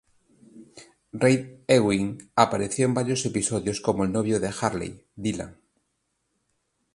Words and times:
Reid 1.13 1.57
Ewing 1.67 2.31
apareció 2.35 2.85
en 2.87 2.95
varios 2.95 3.23
episodios 3.27 3.81
como 3.81 4.03
el 4.03 4.11
novio 4.11 4.39
de 4.39 4.49
Haley, 4.59 5.03
Dylan. 5.15 5.59